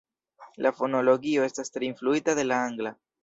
[0.65, 2.95] La fonologio estas tre influita de la angla.